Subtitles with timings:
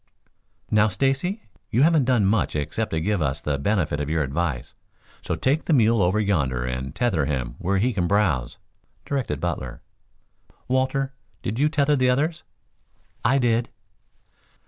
[0.71, 4.73] "Now, Stacy, you haven't done much except to give us the benefit of your advice,
[5.21, 8.57] so take the mule over yonder and tether him where he can browse,"
[9.05, 9.83] directed Butler.
[10.67, 12.41] "Walter, did you tether the others?"
[13.23, 13.69] "I did."